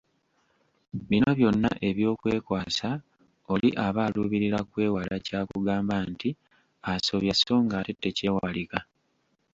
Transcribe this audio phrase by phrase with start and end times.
[1.07, 2.89] Bino byonna ebyokwekwasa
[3.53, 6.29] oli aba aluubirira kwewala kya kugamba nti
[6.93, 8.79] asobya so ng'ate tekyewalika.